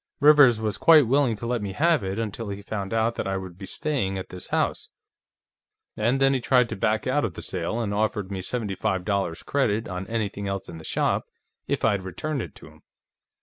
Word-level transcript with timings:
Rivers 0.19 0.59
was 0.59 0.79
quite 0.79 1.05
willing 1.05 1.35
to 1.35 1.45
let 1.45 1.61
me 1.61 1.73
have 1.73 2.03
it 2.03 2.17
until 2.17 2.49
he 2.49 2.63
found 2.63 2.91
out 2.91 3.13
that 3.13 3.27
I 3.27 3.37
would 3.37 3.55
be 3.55 3.67
staying 3.67 4.17
at 4.17 4.29
this 4.29 4.47
house, 4.47 4.89
and 5.95 6.19
then 6.19 6.33
he 6.33 6.41
tried 6.41 6.69
to 6.69 6.75
back 6.75 7.05
out 7.05 7.23
of 7.23 7.35
the 7.35 7.43
sale 7.43 7.79
and 7.79 7.93
offered 7.93 8.31
me 8.31 8.41
seventy 8.41 8.73
five 8.73 9.05
dollars' 9.05 9.43
credit 9.43 9.87
on 9.87 10.07
anything 10.07 10.47
else 10.47 10.67
in 10.69 10.79
the 10.79 10.83
shop, 10.85 11.27
if 11.67 11.85
I'd 11.85 12.01
return 12.01 12.41
it 12.41 12.55
to 12.55 12.65
him. 12.67 12.81